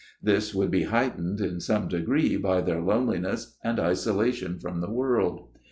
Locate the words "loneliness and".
2.81-3.79